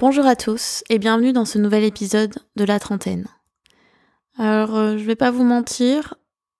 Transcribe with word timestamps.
Bonjour 0.00 0.24
à 0.24 0.34
tous 0.34 0.82
et 0.88 0.98
bienvenue 0.98 1.34
dans 1.34 1.44
ce 1.44 1.58
nouvel 1.58 1.84
épisode 1.84 2.32
de 2.56 2.64
la 2.64 2.80
trentaine. 2.80 3.26
Alors, 4.38 4.74
euh, 4.74 4.96
je 4.96 5.04
vais 5.04 5.14
pas 5.14 5.30
vous 5.30 5.44
mentir, 5.44 6.14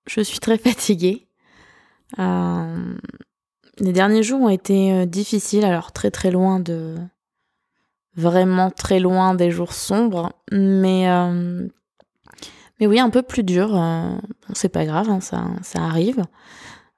je 0.06 0.20
suis 0.20 0.40
très 0.40 0.58
fatiguée. 0.58 1.26
Euh, 2.18 2.94
les 3.78 3.94
derniers 3.94 4.22
jours 4.22 4.42
ont 4.42 4.50
été 4.50 4.92
euh, 4.92 5.06
difficiles, 5.06 5.64
alors 5.64 5.92
très 5.92 6.10
très 6.10 6.30
loin 6.30 6.60
de. 6.60 6.96
vraiment 8.14 8.70
très 8.70 9.00
loin 9.00 9.34
des 9.34 9.50
jours 9.50 9.72
sombres, 9.72 10.34
mais. 10.52 11.06
mais 12.78 12.86
oui, 12.86 13.00
un 13.00 13.08
peu 13.08 13.22
plus 13.22 13.42
dur. 13.42 13.70
c'est 14.52 14.68
pas 14.68 14.84
grave, 14.84 15.08
hein, 15.08 15.20
ça, 15.22 15.46
ça 15.62 15.80
arrive. 15.82 16.26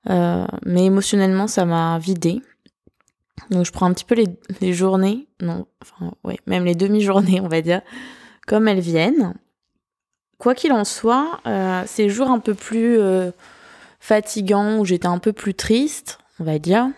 mais 0.09 0.86
émotionnellement, 0.86 1.47
ça 1.47 1.66
m'a 1.66 2.00
vidée. 2.00 2.42
Donc 3.51 3.66
je 3.66 3.73
prends 3.73 3.87
un 3.87 3.92
petit 3.92 4.05
peu 4.05 4.14
les, 4.60 4.73
journées, 4.73 5.27
non, 5.41 5.66
enfin 5.83 6.12
ouais, 6.24 6.38
même 6.46 6.64
les 6.64 6.74
demi-journées, 6.74 7.41
on 7.41 7.48
va 7.48 7.60
dire, 7.60 7.83
comme 8.46 8.69
elles 8.69 8.80
viennent. 8.80 9.34
Quoi 10.38 10.55
qu'il 10.55 10.73
en 10.73 10.84
soit, 10.84 11.41
euh, 11.47 11.83
ces 11.86 12.08
jours 12.08 12.30
un 12.30 12.41
peu 12.41 12.55
plus 12.55 12.98
euh, 12.98 13.30
fatigants, 14.00 14.78
où 14.78 14.84
j'étais 14.84 15.06
un 15.06 15.19
peu 15.19 15.33
plus 15.33 15.55
triste, 15.55 16.19
on 16.41 16.44
va 16.44 16.58
dire. 16.58 16.89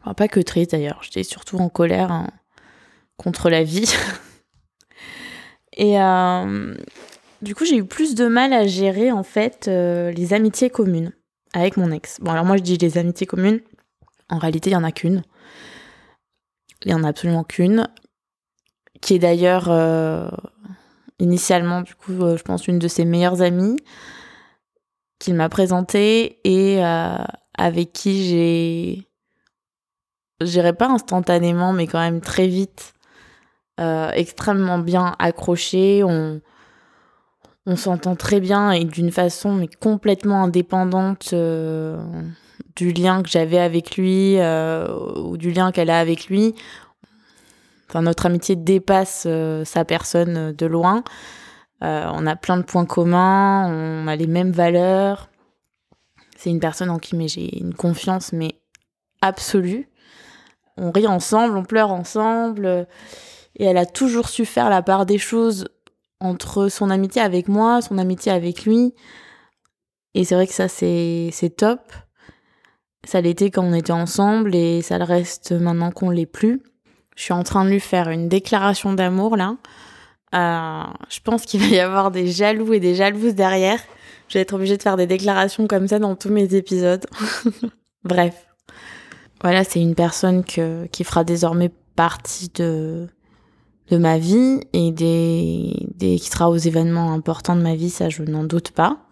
Enfin, 0.00 0.14
pas 0.14 0.28
que 0.28 0.40
triste 0.40 0.72
d'ailleurs, 0.72 1.00
j'étais 1.02 1.22
surtout 1.22 1.58
en 1.58 1.68
colère 1.68 2.10
hein, 2.10 2.28
contre 3.16 3.50
la 3.50 3.62
vie. 3.62 3.92
Et 5.76 6.00
euh, 6.00 6.74
du 7.42 7.54
coup, 7.54 7.64
j'ai 7.64 7.76
eu 7.76 7.84
plus 7.84 8.14
de 8.14 8.26
mal 8.26 8.52
à 8.52 8.66
gérer 8.66 9.12
en 9.12 9.22
fait 9.22 9.66
les 9.66 10.32
amitiés 10.32 10.70
communes 10.70 11.12
avec 11.52 11.76
mon 11.76 11.90
ex. 11.90 12.18
Bon, 12.20 12.32
alors 12.32 12.44
moi 12.44 12.56
je 12.56 12.62
dis 12.62 12.76
les 12.76 12.98
amitiés 12.98 13.26
communes, 13.26 13.60
en 14.28 14.38
réalité, 14.38 14.70
il 14.70 14.72
n'y 14.72 14.76
en 14.76 14.84
a 14.84 14.92
qu'une. 14.92 15.22
Il 16.84 16.88
n'y 16.88 16.94
en 16.94 17.04
a 17.04 17.08
absolument 17.08 17.44
qu'une. 17.44 17.88
Qui 19.00 19.14
est 19.14 19.18
d'ailleurs, 19.18 19.70
euh, 19.70 20.28
initialement, 21.18 21.82
du 21.82 21.94
coup, 21.94 22.22
euh, 22.22 22.36
je 22.36 22.42
pense, 22.42 22.66
une 22.66 22.78
de 22.78 22.88
ses 22.88 23.04
meilleures 23.04 23.42
amies, 23.42 23.76
qu'il 25.18 25.34
m'a 25.34 25.48
présentée 25.48 26.40
et 26.44 26.84
euh, 26.84 27.16
avec 27.56 27.92
qui 27.92 28.28
j'ai. 28.28 29.08
Je 30.40 30.46
dirais 30.46 30.74
pas 30.74 30.88
instantanément, 30.88 31.72
mais 31.72 31.86
quand 31.86 32.00
même 32.00 32.20
très 32.20 32.46
vite, 32.46 32.92
extrêmement 33.78 34.78
bien 34.78 35.14
accroché. 35.18 36.04
On, 36.04 36.42
on 37.64 37.76
s'entend 37.76 38.16
très 38.16 38.40
bien 38.40 38.70
et 38.70 38.84
d'une 38.84 39.10
façon 39.10 39.54
mais 39.54 39.66
complètement 39.66 40.42
indépendante 40.42 41.32
du 42.76 42.92
lien 42.92 43.22
que 43.22 43.28
j'avais 43.28 43.58
avec 43.58 43.96
lui 43.96 44.38
euh, 44.38 44.86
ou 45.20 45.36
du 45.36 45.50
lien 45.50 45.72
qu'elle 45.72 45.90
a 45.90 45.98
avec 45.98 46.26
lui. 46.26 46.54
Enfin, 47.88 48.02
notre 48.02 48.26
amitié 48.26 48.56
dépasse 48.56 49.24
euh, 49.26 49.64
sa 49.64 49.84
personne 49.84 50.36
euh, 50.36 50.52
de 50.52 50.66
loin. 50.66 51.02
on 51.80 52.26
a 52.26 52.36
plein 52.36 52.56
de 52.56 52.62
points 52.62 52.86
communs, 52.86 53.68
on 53.68 54.08
a 54.08 54.16
les 54.16 54.26
mêmes 54.26 54.52
valeurs. 54.52 55.30
C'est 56.36 56.50
une 56.50 56.60
personne 56.60 56.90
en 56.90 56.98
qui 56.98 57.28
j'ai 57.28 57.58
une 57.58 57.74
confiance 57.74 58.32
mais 58.32 58.60
absolue. 59.22 59.88
On 60.76 60.90
rit 60.90 61.06
ensemble, 61.06 61.56
on 61.56 61.64
pleure 61.64 61.92
ensemble. 61.92 62.86
Et 63.54 63.64
elle 63.64 63.78
a 63.78 63.86
toujours 63.86 64.28
su 64.28 64.44
faire 64.44 64.68
la 64.68 64.82
part 64.82 65.06
des 65.06 65.16
choses 65.16 65.66
entre 66.20 66.68
son 66.68 66.90
amitié 66.90 67.22
avec 67.22 67.48
moi, 67.48 67.80
son 67.80 67.96
amitié 67.96 68.32
avec 68.32 68.64
lui. 68.64 68.94
Et 70.14 70.24
c'est 70.24 70.34
vrai 70.34 70.46
que 70.46 70.52
ça, 70.52 70.68
c'est 70.68 71.56
top. 71.56 71.80
Ça 73.06 73.20
l'était 73.20 73.50
quand 73.50 73.64
on 73.64 73.72
était 73.72 73.92
ensemble 73.92 74.54
et 74.54 74.82
ça 74.82 74.98
le 74.98 75.04
reste 75.04 75.52
maintenant 75.52 75.90
qu'on 75.90 76.10
l'est 76.10 76.26
plus. 76.26 76.60
Je 77.16 77.22
suis 77.22 77.32
en 77.32 77.44
train 77.44 77.64
de 77.64 77.70
lui 77.70 77.80
faire 77.80 78.10
une 78.10 78.28
déclaration 78.28 78.92
d'amour 78.92 79.36
là. 79.36 79.56
Euh, 80.34 80.82
je 81.08 81.20
pense 81.20 81.46
qu'il 81.46 81.60
va 81.60 81.66
y 81.68 81.78
avoir 81.78 82.10
des 82.10 82.26
jaloux 82.26 82.74
et 82.74 82.80
des 82.80 82.94
jalouses 82.94 83.34
derrière. 83.34 83.80
Je 84.28 84.34
vais 84.34 84.40
être 84.40 84.54
obligée 84.54 84.76
de 84.76 84.82
faire 84.82 84.96
des 84.96 85.06
déclarations 85.06 85.66
comme 85.66 85.88
ça 85.88 85.98
dans 85.98 86.16
tous 86.16 86.30
mes 86.30 86.54
épisodes. 86.54 87.06
Bref. 88.04 88.46
Voilà, 89.40 89.64
c'est 89.64 89.80
une 89.80 89.94
personne 89.94 90.44
qui 90.44 91.04
fera 91.04 91.22
désormais 91.22 91.70
partie 91.94 92.50
de, 92.54 93.06
de 93.90 93.96
ma 93.96 94.18
vie 94.18 94.60
et 94.72 94.90
des, 94.90 95.86
qui 95.98 96.28
sera 96.28 96.50
aux 96.50 96.56
événements 96.56 97.12
importants 97.12 97.56
de 97.56 97.62
ma 97.62 97.74
vie, 97.74 97.90
ça 97.90 98.08
je 98.08 98.22
n'en 98.22 98.44
doute 98.44 98.70
pas. 98.70 99.05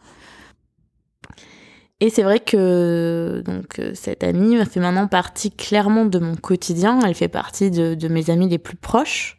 Et 2.00 2.10
c'est 2.10 2.22
vrai 2.22 2.40
que 2.40 3.42
donc 3.44 3.78
euh, 3.78 3.92
cette 3.94 4.24
amie 4.24 4.62
fait 4.66 4.80
maintenant 4.80 5.06
partie 5.06 5.50
clairement 5.50 6.04
de 6.04 6.18
mon 6.18 6.34
quotidien. 6.34 7.00
Elle 7.04 7.14
fait 7.14 7.28
partie 7.28 7.70
de, 7.70 8.08
mes 8.08 8.30
amis 8.30 8.48
les 8.48 8.58
plus 8.58 8.76
proches. 8.76 9.38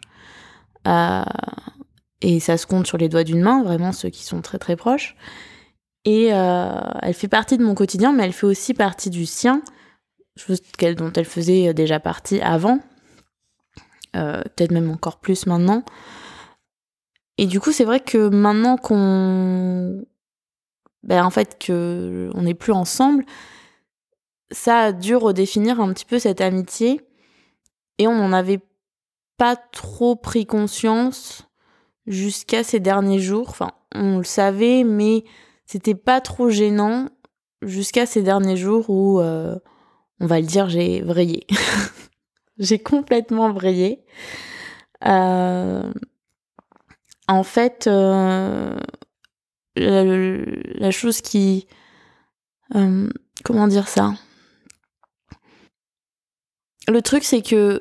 Euh, 0.88 1.24
et 2.22 2.40
ça 2.40 2.58
se 2.58 2.66
compte 2.66 2.88
sur 2.88 2.98
les 2.98 3.10
doigts 3.10 3.24
d'une 3.24 3.42
main, 3.42 3.64
vraiment 3.64 3.92
ceux 3.92 4.10
qui 4.10 4.24
sont 4.24 4.42
très 4.42 4.58
très 4.58 4.76
proches. 4.76 5.16
Et 6.06 6.34
euh, 6.34 6.80
elle 7.02 7.14
fait 7.14 7.28
partie 7.28 7.58
de 7.58 7.64
mon 7.64 7.76
quotidien, 7.76 8.14
mais 8.14 8.24
elle 8.24 8.34
fait 8.34 8.46
aussi 8.46 8.74
partie 8.74 9.10
du 9.10 9.26
sien, 9.26 9.62
chose 10.38 10.62
dont 10.98 11.12
elle 11.14 11.26
faisait 11.26 11.74
déjà 11.74 12.00
partie 12.00 12.42
avant, 12.42 12.80
peut-être 14.14 14.72
même 14.72 14.92
encore 14.92 15.18
plus 15.20 15.46
maintenant. 15.46 15.84
Et 17.38 17.48
du 17.48 17.60
coup, 17.60 17.72
c'est 17.72 17.84
vrai 17.84 18.00
que 18.00 18.30
maintenant 18.30 18.78
qu'on 18.78 20.06
ben, 21.06 21.24
en 21.24 21.30
fait 21.30 21.58
que 21.60 22.30
on 22.34 22.44
n'est 22.44 22.54
plus 22.54 22.74
ensemble, 22.74 23.26
ça 24.52 24.80
a 24.80 24.92
dû 24.92 25.16
redéfinir 25.16 25.80
un 25.80 25.94
petit 25.94 26.06
peu 26.06 26.20
cette 26.20 26.42
amitié 26.42 27.02
et 27.98 28.08
on 28.08 28.16
n'en 28.16 28.34
avait 28.34 28.60
pas 29.38 29.56
trop 29.56 30.16
pris 30.16 30.46
conscience 30.46 31.48
jusqu'à 32.08 32.64
ces 32.64 32.80
derniers 32.80 33.20
jours. 33.20 33.50
Enfin, 33.50 33.72
on 33.94 34.18
le 34.18 34.24
savait, 34.24 34.84
mais 34.84 35.24
c'était 35.66 35.96
pas 35.96 36.22
trop 36.22 36.50
gênant 36.50 37.10
jusqu'à 37.62 38.06
ces 38.06 38.22
derniers 38.22 38.58
jours 38.58 38.90
où, 38.90 39.20
euh, 39.20 39.58
on 40.20 40.28
va 40.28 40.40
le 40.40 40.46
dire, 40.46 40.70
j'ai 40.70 41.02
vrillé. 41.02 41.46
j'ai 42.58 42.80
complètement 42.80 43.52
vrillé. 43.52 44.04
Euh, 45.06 45.92
en 47.28 47.44
fait, 47.44 47.88
euh, 47.88 48.78
la, 49.76 50.92
chose 50.92 51.22
qui... 51.22 51.68
Euh, 52.76 53.10
comment 53.44 53.68
dire 53.68 53.88
ça? 53.88 54.14
Le 56.88 57.02
truc, 57.02 57.24
c'est 57.24 57.42
que 57.42 57.80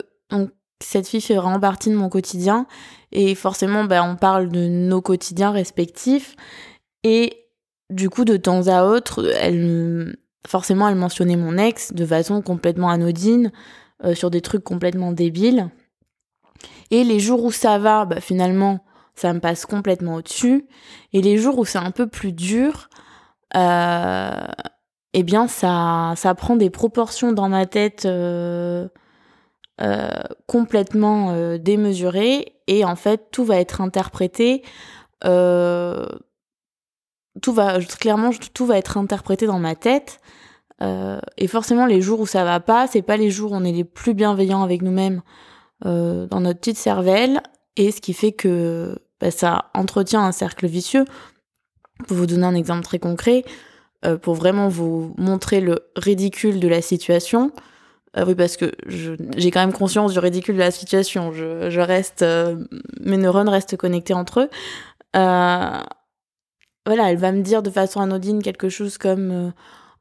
cette 0.81 1.09
fille 1.09 1.21
fait 1.21 1.37
vraiment 1.37 1.60
partie 1.60 1.91
de 1.91 1.97
mon 1.97 2.09
quotidien. 2.09 2.66
Et 3.12 3.34
forcément, 3.34 3.84
bah, 3.84 4.03
on 4.03 4.16
parle 4.16 4.49
de 4.49 4.66
nos 4.66 5.00
quotidiens 5.00 5.50
respectifs. 5.50 6.37
Et 7.03 7.47
du 7.91 8.10
coup, 8.10 8.25
de 8.25 8.37
temps 8.37 8.66
à 8.69 8.84
autre, 8.84 9.25
elle, 9.38 10.16
forcément, 10.47 10.88
elle 10.88 10.97
mentionnait 10.97 11.37
mon 11.37 11.56
ex 11.59 11.93
de 11.93 12.04
façon 12.06 12.43
complètement 12.43 12.91
anodine, 12.91 13.53
euh, 14.04 14.15
sur 14.15 14.31
des 14.31 14.41
trucs 14.41 14.65
complètement 14.65 15.12
débiles. 15.12 15.71
Et 16.91 17.04
les 17.04 17.21
jours 17.21 17.44
où 17.44 17.53
ça 17.53 17.78
va, 17.78 18.04
bah, 18.04 18.21
finalement, 18.21 18.84
ça 19.14 19.32
me 19.32 19.41
passe 19.41 19.66
complètement 19.66 20.16
au-dessus. 20.16 20.66
Et 21.12 21.22
les 21.22 21.39
jours 21.39 21.59
où 21.59 21.65
c'est 21.65 21.78
un 21.78 21.91
peu 21.92 22.06
plus 22.06 22.33
dur, 22.33 22.89
euh, 23.56 24.47
eh 25.12 25.22
bien, 25.22 25.47
ça, 25.48 26.15
ça 26.16 26.34
prend 26.34 26.56
des 26.56 26.71
proportions 26.71 27.33
dans 27.33 27.48
ma 27.48 27.66
tête 27.66 28.04
euh, 28.06 28.89
euh, 29.80 30.09
complètement 30.47 31.56
démesurées. 31.59 32.56
Et 32.66 32.84
en 32.84 32.97
fait, 32.97 33.30
tout 33.30 33.44
va 33.44 33.60
être 33.60 33.80
interprété. 33.80 34.62
tout 35.21 35.28
va, 37.53 37.78
clairement, 38.00 38.30
tout 38.53 38.66
va 38.66 38.78
être 38.78 38.97
interprété 38.97 39.47
dans 39.47 39.60
ma 39.60 39.77
tête. 39.77 40.18
et 40.80 41.47
forcément, 41.47 41.86
les 41.86 42.00
jours 42.00 42.21
où 42.21 42.27
ça 42.27 42.44
va 42.44 42.59
pas, 42.60 42.89
c'est 42.89 43.03
pas 43.03 43.16
les 43.16 43.30
jours 43.30 43.53
où 43.53 43.56
on 43.56 43.65
est 43.65 43.72
les 43.72 43.84
plus 43.84 44.15
bienveillants 44.15 44.62
avec 44.65 44.83
nous-mêmes 44.83 45.22
dans 45.84 46.41
notre 46.41 46.59
petite 46.59 46.78
cervelle. 46.78 47.41
Et 47.77 47.91
ce 47.91 48.00
qui 48.00 48.12
fait 48.15 48.33
que 48.33 48.97
bah, 49.24 49.30
ça 49.30 49.71
entretient 49.72 50.21
un 50.21 50.32
cercle 50.32 50.66
vicieux. 50.66 51.06
Pour 52.06 52.18
vous 52.18 52.26
donner 52.26 52.44
un 52.44 52.54
exemple 52.54 52.84
très 52.84 52.98
concret, 52.98 53.42
euh, 54.04 54.18
pour 54.18 54.34
vraiment 54.34 54.68
vous 54.68 55.15
montrer 55.16 55.62
le 55.62 55.78
ridicule 55.97 56.60
de 56.60 56.68
la 56.68 56.82
situation, 56.82 57.50
euh, 58.18 58.26
oui, 58.26 58.34
parce 58.34 58.59
que 58.59 58.72
j'ai 58.86 59.50
quand 59.50 59.60
même 59.60 59.72
conscience 59.72 60.12
du 60.12 60.18
ridicule 60.18 60.56
de 60.56 60.60
la 60.60 60.71
situation. 60.71 61.32
Je, 61.32 61.80
reste, 61.80 62.21
euh, 62.21 62.66
mes 63.00 63.16
neurones 63.16 63.48
restent 63.48 63.78
connectés 63.78 64.12
entre 64.12 64.41
eux. 64.41 64.50
voilà, 65.15 65.84
elle 66.86 67.16
va 67.16 67.32
me 67.32 67.41
dire 67.41 67.62
de 67.62 67.70
façon 67.70 68.03
anodine 68.03 68.42
quelque 68.42 68.68
chose 68.68 68.98
comme 68.98 69.54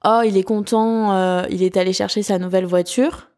Oh, 0.03 0.19
il 0.25 0.35
est 0.35 0.43
content, 0.43 1.45
il 1.45 1.63
est 1.63 1.77
allé 1.77 1.93
chercher 1.93 2.23
sa 2.23 2.39
nouvelle 2.39 2.65
voiture. 2.65 3.29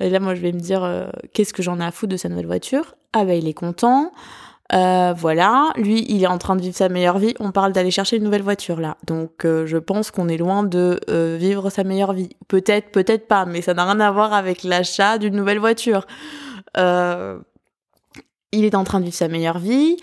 Et 0.00 0.10
là, 0.10 0.20
moi, 0.20 0.34
je 0.34 0.42
vais 0.42 0.52
me 0.52 0.60
dire 0.60 1.10
Qu'est-ce 1.32 1.54
que 1.54 1.62
j'en 1.62 1.80
ai 1.80 1.84
à 1.84 1.92
foutre 1.92 2.12
de 2.12 2.18
sa 2.18 2.28
nouvelle 2.28 2.46
voiture? 2.46 2.94
Ah, 3.14 3.24
bah, 3.24 3.34
il 3.34 3.48
est 3.48 3.54
content. 3.54 4.12
Euh, 4.72 5.12
voilà, 5.16 5.72
lui, 5.76 6.04
il 6.08 6.22
est 6.22 6.26
en 6.26 6.38
train 6.38 6.56
de 6.56 6.62
vivre 6.62 6.74
sa 6.74 6.88
meilleure 6.88 7.18
vie. 7.18 7.34
On 7.38 7.52
parle 7.52 7.72
d'aller 7.72 7.90
chercher 7.90 8.16
une 8.16 8.24
nouvelle 8.24 8.42
voiture 8.42 8.80
là. 8.80 8.96
Donc, 9.06 9.44
euh, 9.44 9.66
je 9.66 9.76
pense 9.76 10.10
qu'on 10.10 10.28
est 10.28 10.38
loin 10.38 10.62
de 10.62 11.00
euh, 11.10 11.36
vivre 11.38 11.70
sa 11.70 11.84
meilleure 11.84 12.12
vie. 12.12 12.30
Peut-être, 12.48 12.90
peut-être 12.90 13.28
pas, 13.28 13.44
mais 13.44 13.60
ça 13.60 13.74
n'a 13.74 13.84
rien 13.84 14.00
à 14.00 14.10
voir 14.10 14.32
avec 14.32 14.62
l'achat 14.62 15.18
d'une 15.18 15.34
nouvelle 15.34 15.58
voiture. 15.58 16.06
il 16.76 18.64
est 18.64 18.74
en 18.74 18.84
train 18.84 19.00
de 19.00 19.04
vivre 19.04 19.16
sa 19.16 19.28
meilleure 19.28 19.58
vie, 19.58 19.96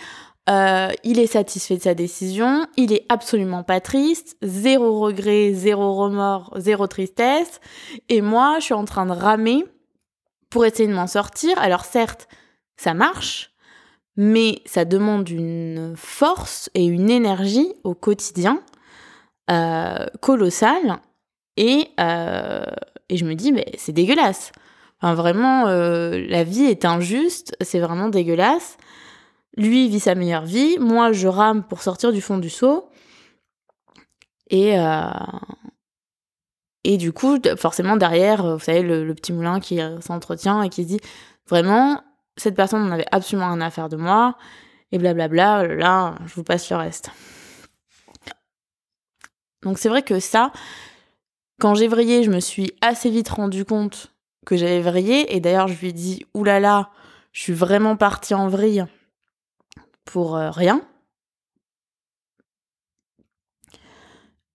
euh, 0.49 0.89
il 1.03 1.19
est 1.19 1.27
satisfait 1.27 1.77
de 1.77 1.81
sa 1.81 1.93
décision, 1.93 2.65
il 2.75 2.91
est 2.93 3.05
absolument 3.09 3.63
pas 3.63 3.79
triste, 3.79 4.37
zéro 4.41 4.99
regret, 4.99 5.53
zéro 5.53 5.95
remords, 5.95 6.51
zéro 6.55 6.87
tristesse, 6.87 7.59
et 8.09 8.21
moi, 8.21 8.57
je 8.59 8.65
suis 8.65 8.73
en 8.73 8.85
train 8.85 9.05
de 9.05 9.11
ramer 9.11 9.65
pour 10.49 10.65
essayer 10.65 10.89
de 10.89 10.93
m'en 10.93 11.07
sortir. 11.07 11.57
Alors 11.59 11.85
certes, 11.85 12.27
ça 12.75 12.95
marche, 12.95 13.50
mais 14.17 14.61
ça 14.65 14.85
demande 14.85 15.29
une 15.29 15.93
force 15.95 16.69
et 16.73 16.85
une 16.85 17.09
énergie 17.09 17.73
au 17.83 17.93
quotidien 17.93 18.61
euh, 19.49 20.05
colossale, 20.21 20.99
et, 21.57 21.89
euh, 21.99 22.63
et 23.09 23.17
je 23.17 23.25
me 23.25 23.35
dis, 23.35 23.51
mais 23.51 23.65
c'est 23.77 23.91
dégueulasse. 23.91 24.51
Enfin, 25.01 25.13
vraiment, 25.13 25.67
euh, 25.67 26.25
la 26.27 26.43
vie 26.43 26.65
est 26.65 26.85
injuste, 26.85 27.55
c'est 27.61 27.79
vraiment 27.79 28.07
dégueulasse. 28.07 28.77
Lui 29.57 29.89
vit 29.89 29.99
sa 29.99 30.15
meilleure 30.15 30.45
vie, 30.45 30.77
moi 30.79 31.11
je 31.11 31.27
rame 31.27 31.63
pour 31.63 31.81
sortir 31.81 32.13
du 32.13 32.21
fond 32.21 32.37
du 32.37 32.49
seau. 32.49 32.89
Et, 34.49 34.75
et 36.83 36.97
du 36.97 37.13
coup, 37.13 37.37
forcément, 37.57 37.95
derrière, 37.95 38.57
vous 38.57 38.63
savez, 38.63 38.81
le, 38.81 39.13
petit 39.13 39.33
moulin 39.33 39.59
qui 39.59 39.79
s'entretient 40.01 40.61
et 40.61 40.69
qui 40.69 40.83
se 40.83 40.87
dit 40.87 40.99
vraiment, 41.49 42.01
cette 42.37 42.55
personne 42.55 42.83
n'en 42.85 42.91
avait 42.91 43.07
absolument 43.11 43.47
rien 43.47 43.61
à 43.61 43.69
faire 43.69 43.89
de 43.89 43.97
moi, 43.97 44.37
et 44.91 44.97
blablabla, 44.97 45.67
là, 45.67 46.15
je 46.25 46.33
vous 46.35 46.43
passe 46.43 46.69
le 46.69 46.77
reste. 46.77 47.11
Donc 49.63 49.77
c'est 49.77 49.89
vrai 49.89 50.01
que 50.01 50.19
ça, 50.19 50.51
quand 51.59 51.75
j'ai 51.75 51.87
vrillé, 51.87 52.23
je 52.23 52.31
me 52.31 52.39
suis 52.39 52.73
assez 52.81 53.09
vite 53.09 53.29
rendu 53.29 53.65
compte 53.65 54.11
que 54.45 54.57
j'avais 54.57 54.81
vrillé, 54.81 55.35
et 55.35 55.39
d'ailleurs 55.39 55.67
je 55.67 55.79
lui 55.79 55.89
ai 55.89 55.93
dit, 55.93 56.25
oulala, 56.33 56.89
je 57.31 57.41
suis 57.41 57.53
vraiment 57.53 57.95
partie 57.95 58.33
en 58.33 58.47
vrille 58.47 58.85
pour 60.05 60.35
euh, 60.35 60.49
rien. 60.49 60.81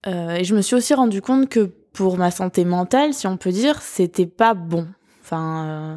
Euh, 0.06 0.36
et 0.36 0.44
je 0.44 0.54
me 0.54 0.62
suis 0.62 0.76
aussi 0.76 0.94
rendu 0.94 1.22
compte 1.22 1.48
que 1.48 1.64
pour 1.92 2.16
ma 2.18 2.30
santé 2.30 2.64
mentale, 2.64 3.14
si 3.14 3.26
on 3.26 3.36
peut 3.36 3.50
dire, 3.50 3.80
c'était 3.80 4.26
pas 4.26 4.54
bon. 4.54 4.86
Enfin, 5.22 5.66
euh, 5.66 5.96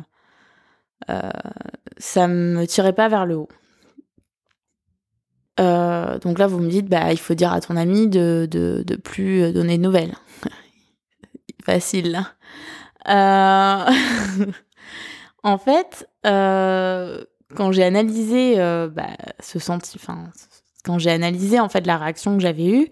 ça 1.98 2.28
me 2.28 2.66
tirait 2.66 2.94
pas 2.94 3.08
vers 3.10 3.26
le 3.26 3.36
haut. 3.36 3.50
donc 5.58 6.40
là, 6.40 6.48
vous 6.48 6.60
me 6.60 6.70
dites, 6.70 6.88
bah, 6.88 7.12
il 7.12 7.20
faut 7.20 7.34
dire 7.34 7.54
à 7.54 7.62
ton 7.62 7.76
ami 7.76 8.08
de, 8.08 8.48
de, 8.50 8.84
de 8.86 8.96
plus 8.96 9.52
donner 9.52 9.78
de 9.78 9.84
nouvelles. 9.84 10.16
Facile. 11.66 12.18
Là. 13.06 13.88
en 15.44 15.58
fait, 15.58 16.08
quand 17.56 17.72
j'ai 17.72 17.84
analysé 17.84 18.60
euh, 18.60 18.88
bah, 18.88 19.10
ce 19.40 19.60
senti, 19.60 19.98
enfin, 20.02 20.30
quand 20.84 21.00
j'ai 21.00 21.12
analysé 21.12 21.60
en 21.60 21.70
fait 21.70 21.86
la 21.86 21.98
réaction 21.98 22.36
que 22.36 22.42
j'avais 22.42 22.68
eue, 22.68 22.90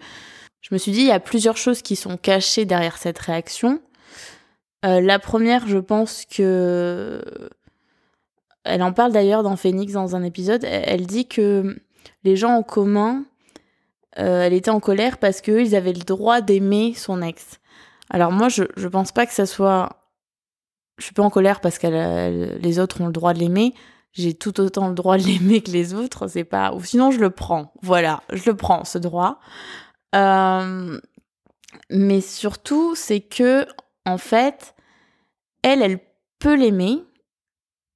je 0.62 0.74
me 0.74 0.78
suis 0.78 0.92
dit 0.92 1.02
il 1.02 1.08
y 1.08 1.12
a 1.12 1.20
plusieurs 1.20 1.58
choses 1.58 1.82
qui 1.82 1.96
sont 1.96 2.18
cachées 2.18 2.66
derrière 2.66 2.98
cette 2.98 3.20
réaction. 3.20 3.82
Euh, 4.86 5.02
la 5.02 5.20
première, 5.20 5.68
je 5.68 5.78
pense 5.78 6.26
que 6.26 7.22
elle 8.68 8.84
en 8.84 8.94
parle 8.94 9.12
d'ailleurs 9.12 9.44
dans 9.44 9.56
Phoenix 9.56 9.94
dans 9.94 10.16
un 10.16 10.24
épisode. 10.24 10.64
Elle 10.64 11.08
dit 11.08 11.28
que 11.28 11.78
les 12.24 12.36
gens 12.36 12.52
en 12.52 12.64
commun, 12.64 13.26
euh, 14.20 14.42
elle 14.42 14.54
était 14.54 14.72
en 14.72 14.80
colère 14.80 15.18
parce 15.18 15.42
qu'ils 15.42 15.76
avaient 15.76 15.94
le 15.94 16.04
droit 16.04 16.42
d'aimer 16.42 16.94
son 16.96 17.22
ex. 17.22 17.60
Alors 18.10 18.32
moi, 18.32 18.50
je 18.50 18.64
je 18.76 18.88
pense 18.88 19.12
pas 19.12 19.26
que 19.26 19.34
ça 19.34 19.46
soit. 19.46 19.90
Je 20.98 21.06
suis 21.06 21.14
pas 21.14 21.24
en 21.24 21.30
colère 21.30 21.62
parce 21.62 21.78
que 21.78 22.58
les 22.58 22.80
autres 22.80 23.02
ont 23.02 23.08
le 23.08 23.14
droit 23.14 23.34
de 23.34 23.40
l'aimer 23.40 23.74
j'ai 24.18 24.34
tout 24.34 24.60
autant 24.60 24.88
le 24.88 24.96
droit 24.96 25.18
de 25.18 25.24
l'aimer 25.24 25.62
que 25.62 25.72
les 25.72 25.94
autres, 25.94 26.28
c'est 26.28 26.44
pas. 26.44 26.74
Ou 26.74 26.84
sinon, 26.84 27.12
je 27.12 27.20
le 27.20 27.30
prends. 27.30 27.72
Voilà, 27.82 28.24
je 28.34 28.50
le 28.50 28.58
prends, 28.58 28.84
ce 28.84 28.98
droit. 28.98 29.40
Euh, 30.16 31.00
mais 31.92 32.22
surtout, 32.22 32.96
c'est 32.96 33.22
que, 33.22 33.68
en 34.06 34.18
fait, 34.18 34.76
elle, 35.62 35.82
elle 35.82 36.00
peut 36.40 36.56
l'aimer. 36.56 37.04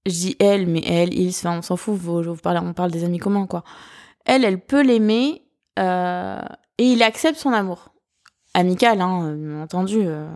Je 0.06 0.12
dis 0.12 0.36
elle, 0.40 0.68
mais 0.68 0.82
elle, 0.86 1.14
il, 1.14 1.30
enfin, 1.30 1.60
on 1.60 1.62
s'en 1.62 1.78
fout, 1.78 2.00
on 2.06 2.74
parle 2.74 2.92
des 2.92 3.04
amis 3.04 3.20
communs, 3.20 3.46
quoi. 3.46 3.64
Elle, 4.26 4.44
elle 4.44 4.60
peut 4.60 4.82
l'aimer 4.82 5.44
euh, 5.80 6.42
et 6.78 6.92
il 6.92 7.04
accepte 7.04 7.38
son 7.38 7.52
amour. 7.52 7.90
Amical, 8.54 9.00
hein, 9.02 9.34
bien 9.36 9.62
entendu. 9.62 10.02
Euh. 10.04 10.28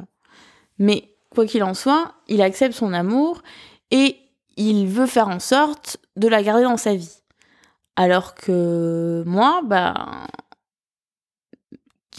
Mais 0.78 1.16
quoi 1.34 1.46
qu'il 1.46 1.64
en 1.64 1.74
soit, 1.74 2.14
il 2.28 2.42
accepte 2.42 2.76
son 2.76 2.94
amour 2.94 3.42
et 3.92 4.18
il 4.56 4.88
veut 4.88 5.08
faire 5.08 5.28
en 5.28 5.40
sorte 5.40 5.98
de 6.16 6.28
la 6.28 6.44
garder 6.44 6.64
dans 6.64 6.78
sa 6.78 6.96
vie. 6.96 7.22
Alors 7.96 8.36
que 8.36 9.24
moi, 9.26 9.62
bah. 9.64 10.28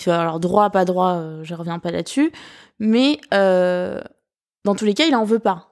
Alors, 0.07 0.41
droit, 0.41 0.69
pas 0.71 0.85
droit, 0.85 1.15
euh, 1.15 1.43
je 1.43 1.55
reviens 1.55 1.79
pas 1.79 1.91
là-dessus. 1.91 2.31
Mais 2.79 3.19
dans 3.31 4.75
tous 4.77 4.85
les 4.85 4.95
cas, 4.95 5.07
il 5.07 5.15
en 5.15 5.25
veut 5.25 5.39
pas. 5.39 5.71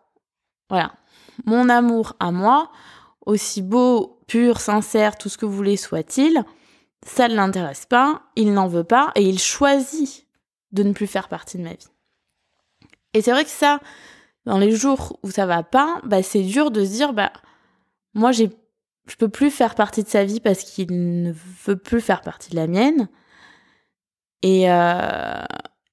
Voilà. 0.70 0.92
Mon 1.44 1.68
amour 1.68 2.14
à 2.20 2.30
moi, 2.30 2.70
aussi 3.26 3.62
beau, 3.62 4.20
pur, 4.26 4.60
sincère, 4.60 5.16
tout 5.16 5.28
ce 5.28 5.38
que 5.38 5.46
vous 5.46 5.56
voulez 5.56 5.76
soit-il, 5.76 6.44
ça 7.04 7.28
ne 7.28 7.34
l'intéresse 7.34 7.86
pas, 7.86 8.22
il 8.36 8.52
n'en 8.52 8.68
veut 8.68 8.84
pas 8.84 9.12
et 9.14 9.22
il 9.22 9.38
choisit 9.38 10.26
de 10.72 10.82
ne 10.82 10.92
plus 10.92 11.06
faire 11.06 11.28
partie 11.28 11.58
de 11.58 11.62
ma 11.62 11.70
vie. 11.70 11.88
Et 13.12 13.22
c'est 13.22 13.30
vrai 13.30 13.44
que 13.44 13.50
ça, 13.50 13.80
dans 14.44 14.58
les 14.58 14.72
jours 14.72 15.18
où 15.22 15.30
ça 15.30 15.46
va 15.46 15.62
pas, 15.62 16.00
bah, 16.04 16.22
c'est 16.22 16.42
dur 16.42 16.70
de 16.70 16.84
se 16.84 16.90
dire, 16.90 17.12
bah, 17.12 17.32
moi, 18.14 18.32
j'ai, 18.32 18.50
je 19.06 19.16
peux 19.16 19.28
plus 19.28 19.50
faire 19.50 19.74
partie 19.74 20.02
de 20.02 20.08
sa 20.08 20.24
vie 20.24 20.40
parce 20.40 20.64
qu'il 20.64 21.22
ne 21.22 21.32
veut 21.64 21.76
plus 21.76 22.00
faire 22.00 22.22
partie 22.22 22.50
de 22.50 22.56
la 22.56 22.66
mienne. 22.66 23.08
Et, 24.42 24.70
euh, 24.70 25.44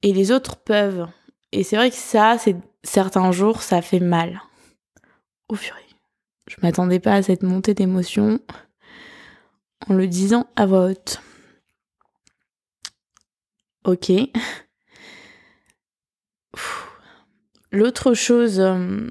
et 0.01 0.13
les 0.13 0.31
autres 0.31 0.57
peuvent. 0.57 1.07
Et 1.51 1.63
c'est 1.63 1.75
vrai 1.75 1.89
que 1.89 1.95
ça, 1.95 2.38
c'est 2.38 2.55
certains 2.83 3.31
jours, 3.31 3.62
ça 3.62 3.81
fait 3.81 4.00
mal. 4.00 4.41
Au 5.51 5.55
fur 5.55 5.75
Je 6.48 6.55
m'attendais 6.63 7.01
pas 7.01 7.13
à 7.15 7.22
cette 7.22 7.43
montée 7.43 7.74
d'émotion 7.74 8.39
en 9.89 9.93
le 9.93 10.08
disant 10.08 10.50
à 10.55 10.65
voix 10.65 10.86
haute. 10.86 11.22
Ok. 13.84 14.13
L'autre 17.74 18.13
chose 18.13 18.62
euh, 18.62 19.10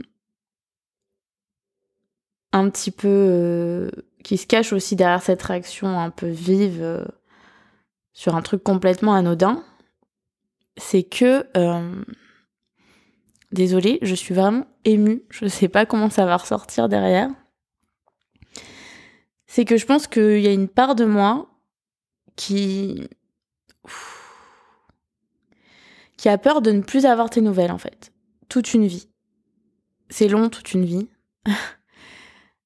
un 2.52 2.70
petit 2.70 2.90
peu 2.90 3.06
euh, 3.06 3.90
qui 4.24 4.38
se 4.38 4.46
cache 4.46 4.72
aussi 4.72 4.96
derrière 4.96 5.22
cette 5.22 5.42
réaction 5.42 6.00
un 6.00 6.08
peu 6.08 6.28
vive 6.28 6.80
euh, 6.80 7.04
sur 8.14 8.34
un 8.34 8.40
truc 8.40 8.62
complètement 8.64 9.12
anodin, 9.12 9.62
c'est 10.78 11.02
que 11.02 11.44
désolée, 13.52 13.98
je 14.02 14.14
suis 14.14 14.34
vraiment 14.34 14.66
émue. 14.84 15.22
Je 15.30 15.46
sais 15.46 15.68
pas 15.68 15.86
comment 15.86 16.10
ça 16.10 16.26
va 16.26 16.36
ressortir 16.36 16.88
derrière. 16.88 17.30
C'est 19.46 19.64
que 19.64 19.76
je 19.76 19.86
pense 19.86 20.06
qu'il 20.06 20.40
y 20.40 20.46
a 20.46 20.52
une 20.52 20.68
part 20.68 20.94
de 20.94 21.04
moi 21.04 21.50
qui 22.36 23.08
qui 26.16 26.28
a 26.28 26.38
peur 26.38 26.60
de 26.60 26.70
ne 26.70 26.82
plus 26.82 27.06
avoir 27.06 27.30
tes 27.30 27.40
nouvelles 27.40 27.72
en 27.72 27.78
fait 27.78 28.12
toute 28.50 28.74
une 28.74 28.86
vie. 28.86 29.08
C'est 30.10 30.28
long 30.28 30.50
toute 30.50 30.74
une 30.74 30.84
vie. 30.84 31.08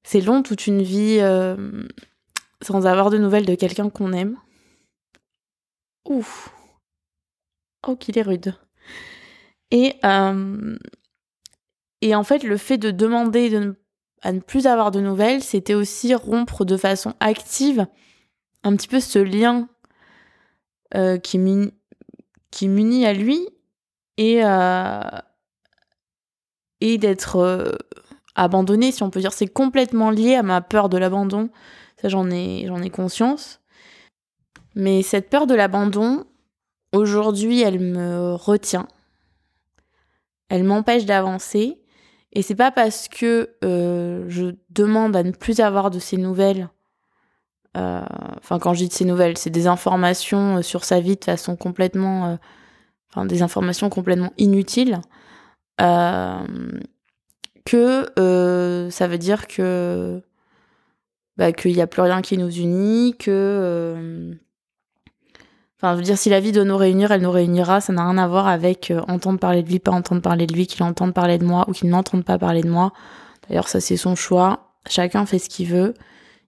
c'est 0.03 0.21
long 0.21 0.43
toute 0.43 0.67
une 0.67 0.83
vie 0.83 1.19
euh, 1.21 1.87
sans 2.61 2.87
avoir 2.87 3.11
de 3.11 3.19
nouvelles 3.19 3.47
de 3.47 3.55
quelqu'un 3.55 3.91
qu'on 3.91 4.13
aime. 4.13 4.37
Ouf. 6.07 6.51
Oh, 7.87 7.95
qu'il 7.97 8.19
est 8.19 8.23
rude. 8.23 8.55
Et, 9.75 9.97
euh, 10.05 10.77
et 12.01 12.15
en 12.15 12.23
fait, 12.23 12.45
le 12.45 12.57
fait 12.57 12.79
de 12.79 12.93
demander 12.93 13.51
de 13.51 13.75
à 14.23 14.33
ne 14.33 14.39
plus 14.39 14.69
avoir 14.69 14.93
de 14.93 15.01
nouvelles, 15.01 15.43
c'était 15.43 15.75
aussi 15.75 16.15
rompre 16.15 16.65
de 16.65 16.77
façon 16.79 17.13
active 17.21 17.87
un 18.63 18.75
petit 18.77 18.89
peu 18.89 19.01
ce 19.01 19.19
lien 19.19 19.69
euh, 20.95 21.19
qui 21.19 21.39
m'unit 21.39 23.05
à 23.05 23.13
lui 23.13 23.47
et, 24.17 24.43
et 26.81 26.99
d'être 26.99 27.37
euh, 27.37 27.73
abandonné, 28.37 28.93
si 28.93 29.03
on 29.03 29.11
peut 29.11 29.21
dire. 29.21 29.33
C'est 29.33 29.49
complètement 29.49 30.11
lié 30.11 30.37
à 30.37 30.43
ma 30.45 30.61
peur 30.61 30.89
de 30.89 30.97
l'abandon. 30.97 31.51
Ça, 32.01 32.09
j'en 32.09 32.31
ai, 32.31 32.65
j'en 32.69 32.81
ai 32.81 32.91
conscience. 32.91 33.61
Mais 34.77 35.03
cette 35.03 35.29
peur 35.29 35.47
de 35.49 35.55
l'abandon, 35.55 36.25
aujourd'hui, 36.93 37.61
elle 37.61 37.81
me 37.81 38.35
retient. 38.35 38.87
Elle 40.55 40.63
m'empêche 40.63 41.05
d'avancer. 41.05 41.81
Et 42.33 42.43
c'est 42.43 42.55
pas 42.55 42.71
parce 42.71 43.09
que 43.09 43.51
euh, 43.65 44.25
je 44.29 44.55
demande 44.71 45.17
à 45.17 45.25
ne 45.25 45.33
plus 45.33 45.59
avoir 45.59 45.91
de 45.91 45.99
ces 45.99 46.17
nouvelles. 46.17 46.69
Euh, 47.77 48.05
enfin, 48.39 48.61
quand 48.61 48.73
je 48.73 48.85
dis 48.85 48.89
de 48.89 48.93
ces 48.93 49.05
nouvelles, 49.05 49.37
c'est 49.37 49.51
des 49.51 49.67
informations 49.67 50.63
sur 50.63 50.85
sa 50.85 51.01
vie 51.01 51.17
de 51.17 51.25
façon 51.25 51.57
complètement. 51.57 52.39
enfin, 53.11 53.27
des 53.27 53.43
informations 53.43 53.91
complètement 53.91 54.33
inutiles. 54.39 55.01
Euh, 55.81 56.47
que 57.65 58.07
euh, 58.21 58.91
ça 58.91 59.09
veut 59.09 59.19
dire 59.19 59.49
que 59.49 60.23
bah, 61.37 61.51
qu'il 61.51 61.73
n'y 61.73 61.83
a 61.83 61.89
plus 61.89 62.03
rien 62.03 62.23
qui 62.23 62.39
nous 62.39 62.61
unit, 62.61 63.17
que 63.19 64.39
Enfin, 65.85 65.99
je 65.99 66.03
dire, 66.03 66.17
si 66.17 66.31
la 66.31 66.41
vie 66.41 66.51
doit 66.51 66.65
nous 66.65 66.79
réunir, 66.79 67.13
elle 67.13 67.21
nous 67.21 67.31
réunira. 67.31 67.83
Ça 67.83 67.93
n'a 67.93 68.09
rien 68.09 68.17
à 68.17 68.27
voir 68.27 68.49
avec 68.49 68.91
euh, 68.91 69.03
entendre 69.07 69.39
parler 69.39 69.63
de 69.63 69.69
lui, 69.69 69.81
pas 69.81 69.91
entendre 69.91 70.23
parler 70.23 70.47
de 70.47 70.55
lui, 70.55 70.67
qu'il 70.67 70.83
entende 70.83 71.13
parler 71.13 71.37
de 71.37 71.45
moi 71.45 71.67
ou 71.69 71.73
qu'il 71.73 71.91
n'entende 71.91 72.25
pas 72.25 72.39
parler 72.39 72.63
de 72.63 72.71
moi. 72.71 72.95
D'ailleurs, 73.47 73.69
ça, 73.69 73.83
c'est 73.83 73.99
son 73.99 74.15
choix. 74.15 74.73
Chacun 74.89 75.27
fait 75.27 75.39
ce 75.39 75.51
qu'il 75.51 75.69
veut. 75.69 75.93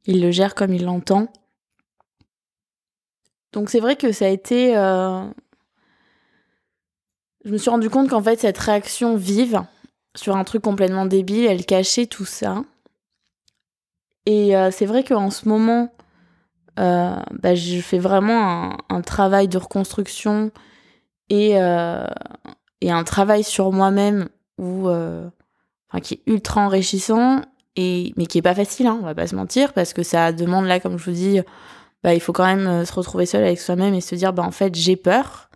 Il 0.07 0.23
le 0.23 0.31
gère 0.31 0.55
comme 0.55 0.73
il 0.73 0.87
l'entend. 0.87 1.28
Donc, 3.52 3.69
c'est 3.69 3.78
vrai 3.78 3.97
que 3.97 4.11
ça 4.11 4.25
a 4.25 4.28
été. 4.28 4.75
Euh, 4.75 5.23
je 7.45 7.50
me 7.50 7.59
suis 7.59 7.69
rendu 7.69 7.90
compte 7.90 8.09
qu'en 8.09 8.23
fait, 8.23 8.40
cette 8.40 8.57
réaction 8.57 9.16
vive 9.16 9.61
sur 10.16 10.35
un 10.35 10.45
truc 10.45 10.62
complètement 10.62 11.05
débile, 11.05 11.45
elle 11.45 11.66
cachait 11.66 12.07
tout 12.07 12.25
ça. 12.25 12.64
Et 14.25 14.57
euh, 14.57 14.71
c'est 14.71 14.87
vrai 14.87 15.05
qu'en 15.05 15.28
ce 15.28 15.47
moment, 15.47 15.93
euh, 16.78 17.16
bah, 17.42 17.54
je 17.54 17.80
fais 17.80 17.99
vraiment 17.99 18.76
un, 18.88 19.00
travail 19.00 19.49
de 19.49 19.59
reconstruction 19.59 20.50
et, 21.30 21.61
euh, 21.61 22.06
et 22.80 22.90
un 22.90 23.04
travail 23.04 23.45
sur 23.45 23.73
moi-même 23.73 24.28
euh, 24.61 25.28
qui 26.02 26.14
est 26.14 26.23
ultra 26.26 26.61
enrichissant, 26.61 27.42
et, 27.76 28.12
mais 28.16 28.26
qui 28.26 28.38
est 28.38 28.42
pas 28.42 28.54
facile, 28.54 28.87
hein, 28.87 28.99
on 29.00 29.04
va 29.04 29.14
pas 29.14 29.26
se 29.26 29.35
mentir, 29.35 29.73
parce 29.73 29.92
que 29.92 30.02
ça 30.02 30.33
demande 30.33 30.66
là, 30.66 30.80
comme 30.80 30.99
je 30.99 31.04
vous 31.04 31.16
dis, 31.16 31.40
bah, 32.02 32.14
il 32.14 32.21
faut 32.21 32.33
quand 32.33 32.45
même 32.45 32.85
se 32.85 32.92
retrouver 32.92 33.26
seul 33.26 33.42
avec 33.42 33.59
soi-même 33.59 33.95
et 33.95 34.00
se 34.00 34.14
dire, 34.14 34.33
bah, 34.33 34.42
en 34.42 34.50
fait, 34.50 34.75
j'ai 34.75 34.97
peur. 34.97 35.49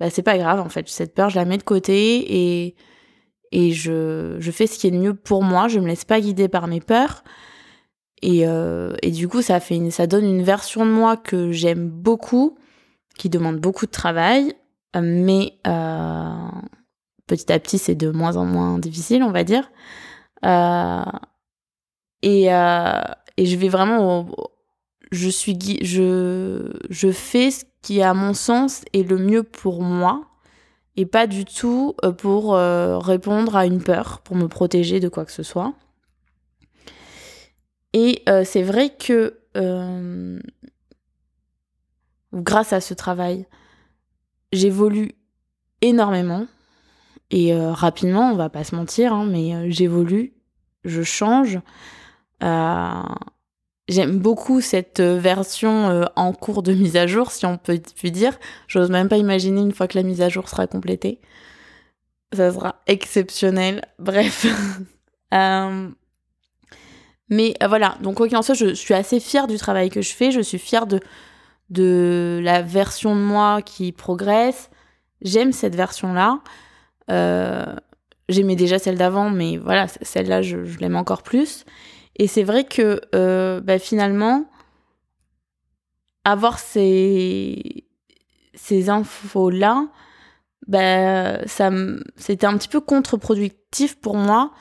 Bah, 0.00 0.10
c'est 0.10 0.22
pas 0.22 0.38
grave, 0.38 0.60
en 0.60 0.68
fait, 0.68 0.88
cette 0.88 1.14
peur, 1.14 1.30
je 1.30 1.36
la 1.36 1.44
mets 1.44 1.58
de 1.58 1.62
côté 1.62 2.64
et, 2.64 2.74
et 3.52 3.70
je, 3.72 4.36
je 4.40 4.50
fais 4.50 4.66
ce 4.66 4.78
qui 4.78 4.88
est 4.88 4.90
le 4.90 4.98
mieux 4.98 5.14
pour 5.14 5.44
moi, 5.44 5.68
je 5.68 5.78
me 5.78 5.86
laisse 5.86 6.04
pas 6.04 6.20
guider 6.20 6.48
par 6.48 6.66
mes 6.66 6.80
peurs. 6.80 7.22
Et, 8.22 8.46
euh, 8.46 8.94
et 9.02 9.10
du 9.10 9.28
coup, 9.28 9.42
ça, 9.42 9.60
fait 9.60 9.76
une, 9.76 9.90
ça 9.90 10.06
donne 10.06 10.24
une 10.24 10.42
version 10.42 10.86
de 10.86 10.90
moi 10.90 11.16
que 11.16 11.52
j'aime 11.52 11.88
beaucoup, 11.88 12.56
qui 13.18 13.28
demande 13.28 13.58
beaucoup 13.58 13.86
de 13.86 13.90
travail, 13.90 14.54
mais 14.98 15.58
euh, 15.66 16.48
petit 17.26 17.52
à 17.52 17.58
petit, 17.58 17.78
c'est 17.78 17.94
de 17.94 18.10
moins 18.10 18.36
en 18.36 18.44
moins 18.44 18.78
difficile, 18.78 19.22
on 19.22 19.30
va 19.30 19.44
dire. 19.44 19.70
Euh, 20.44 21.04
et, 22.22 22.44
et 22.46 23.46
je 23.46 23.56
vais 23.56 23.68
vraiment. 23.68 24.26
je, 25.10 25.28
suis, 25.28 25.58
je, 25.82 26.72
je 26.88 27.12
fais 27.12 27.50
ce 27.50 27.64
qui, 27.82 28.00
à 28.00 28.14
mon 28.14 28.32
sens, 28.32 28.84
est 28.94 29.08
le 29.08 29.18
mieux 29.18 29.42
pour 29.42 29.82
moi 29.82 30.24
et 30.96 31.04
pas 31.04 31.26
du 31.26 31.44
tout 31.44 31.94
pour 32.18 32.54
répondre 32.54 33.56
à 33.56 33.66
une 33.66 33.82
peur, 33.82 34.20
pour 34.20 34.36
me 34.36 34.48
protéger 34.48 35.00
de 35.00 35.08
quoi 35.10 35.26
que 35.26 35.32
ce 35.32 35.42
soit. 35.42 35.74
Et 37.94 38.22
euh, 38.28 38.42
c'est 38.44 38.64
vrai 38.64 38.90
que 38.90 39.38
euh, 39.56 40.40
grâce 42.34 42.72
à 42.72 42.80
ce 42.80 42.92
travail, 42.92 43.46
j'évolue 44.52 45.12
énormément 45.80 46.48
et 47.30 47.54
euh, 47.54 47.72
rapidement, 47.72 48.32
on 48.32 48.34
va 48.34 48.50
pas 48.50 48.64
se 48.64 48.74
mentir, 48.74 49.12
hein, 49.12 49.26
mais 49.26 49.70
j'évolue, 49.70 50.34
je 50.84 51.02
change. 51.02 51.60
J'aime 53.86 54.18
beaucoup 54.18 54.60
cette 54.60 55.00
version 55.00 56.04
en 56.16 56.32
cours 56.32 56.62
de 56.62 56.72
mise 56.72 56.96
à 56.96 57.06
jour, 57.06 57.30
si 57.30 57.46
on 57.46 57.58
peut 57.58 57.78
dire. 58.10 58.38
J'ose 58.66 58.90
même 58.90 59.08
pas 59.08 59.18
imaginer 59.18 59.60
une 59.60 59.72
fois 59.72 59.88
que 59.88 59.96
la 59.96 60.02
mise 60.02 60.20
à 60.20 60.28
jour 60.28 60.48
sera 60.48 60.66
complétée. 60.66 61.20
Ça 62.32 62.52
sera 62.52 62.82
exceptionnel. 62.86 63.82
Bref. 63.98 64.46
Mais 67.28 67.54
euh, 67.62 67.68
voilà, 67.68 67.96
donc 68.02 68.16
quoi 68.16 68.28
qu'il 68.28 68.36
en 68.36 68.42
soit, 68.42 68.54
je, 68.54 68.74
suis 68.74 68.94
assez 68.94 69.20
fière 69.20 69.46
du 69.46 69.56
travail 69.56 69.90
que 69.90 70.02
je 70.02 70.12
fais, 70.12 70.30
je 70.30 70.40
suis 70.40 70.58
fière 70.58 70.86
de, 70.86 71.00
de 71.70 72.40
la 72.42 72.62
version 72.62 73.16
de 73.16 73.20
moi 73.20 73.62
qui 73.62 73.92
progresse. 73.92 74.70
J'aime 75.22 75.52
cette 75.52 75.74
version-là. 75.74 76.40
Euh, 77.10 77.64
J'aimais 78.28 78.56
déjà 78.56 78.78
celle 78.78 78.96
d'avant, 78.96 79.28
mais 79.28 79.58
voilà, 79.58 79.86
celle-là, 80.00 80.40
je, 80.40 80.56
l'aime 80.80 80.96
encore 80.96 81.22
plus. 81.22 81.64
Et 82.16 82.26
c'est 82.26 82.42
vrai 82.42 82.64
que 82.64 83.00
euh, 83.14 83.60
bah, 83.60 83.78
finalement, 83.78 84.46
avoir 86.24 86.58
ces, 86.58 87.84
ces 88.54 88.88
infos-là, 88.88 89.88
bah, 90.66 91.44
c'était 92.16 92.46
un 92.46 92.56
petit 92.56 92.68
peu 92.68 92.80
contre-productif 92.80 94.00
pour 94.00 94.16
moi 94.16 94.52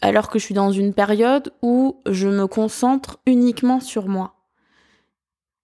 alors 0.00 0.28
que 0.28 0.38
je 0.38 0.44
suis 0.44 0.54
dans 0.54 0.72
une 0.72 0.92
période 0.92 1.52
où 1.62 2.00
je 2.06 2.28
me 2.28 2.46
concentre 2.46 3.20
uniquement 3.26 3.80
sur 3.80 4.08
moi. 4.08 4.34